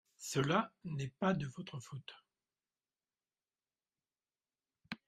[0.17, 2.25] Cela n’est pas de votre faute!